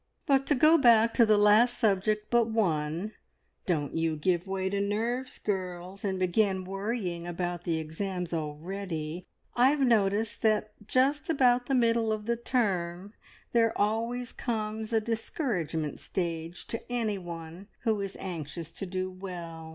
[0.25, 3.13] But to go back to the last subject but one,
[3.67, 9.27] don't you give way to nerves, girls, and begin worrying about the exams already.
[9.55, 13.13] I've noticed that just about the middle of the term
[13.51, 19.69] there always comes a `discouragement stage' to anyone who is anxious to do well.